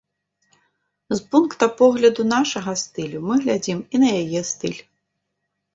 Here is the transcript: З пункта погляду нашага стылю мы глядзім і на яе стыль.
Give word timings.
З 1.13 1.17
пункта 1.35 1.69
погляду 1.83 2.21
нашага 2.35 2.75
стылю 2.85 3.19
мы 3.29 3.35
глядзім 3.45 3.79
і 3.95 4.07
на 4.07 4.17
яе 4.25 4.41
стыль. 4.55 4.81